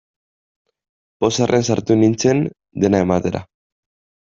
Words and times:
Pozarren 1.25 1.67
sartu 1.69 1.99
nintzen, 2.01 2.43
dena 2.87 3.05
ematera. 3.09 3.45